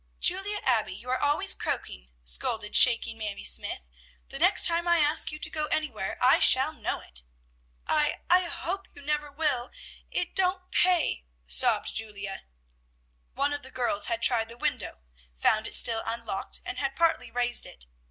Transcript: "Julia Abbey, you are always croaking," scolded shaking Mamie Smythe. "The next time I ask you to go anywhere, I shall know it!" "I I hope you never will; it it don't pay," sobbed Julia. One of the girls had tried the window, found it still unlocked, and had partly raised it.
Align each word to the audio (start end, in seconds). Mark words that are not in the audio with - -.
"Julia 0.19 0.61
Abbey, 0.63 0.95
you 0.95 1.11
are 1.11 1.19
always 1.21 1.53
croaking," 1.53 2.09
scolded 2.23 2.75
shaking 2.75 3.19
Mamie 3.19 3.43
Smythe. 3.43 3.83
"The 4.29 4.39
next 4.39 4.65
time 4.65 4.87
I 4.87 4.97
ask 4.97 5.31
you 5.31 5.37
to 5.37 5.49
go 5.51 5.67
anywhere, 5.67 6.17
I 6.19 6.39
shall 6.39 6.73
know 6.73 7.01
it!" 7.01 7.21
"I 7.85 8.19
I 8.27 8.45
hope 8.47 8.87
you 8.95 9.03
never 9.03 9.31
will; 9.31 9.69
it 10.09 10.29
it 10.29 10.35
don't 10.35 10.71
pay," 10.71 11.25
sobbed 11.45 11.93
Julia. 11.93 12.45
One 13.35 13.53
of 13.53 13.61
the 13.61 13.69
girls 13.69 14.07
had 14.07 14.23
tried 14.23 14.49
the 14.49 14.57
window, 14.57 15.01
found 15.35 15.67
it 15.67 15.75
still 15.75 16.01
unlocked, 16.03 16.61
and 16.65 16.79
had 16.79 16.95
partly 16.95 17.29
raised 17.29 17.67
it. 17.67 17.85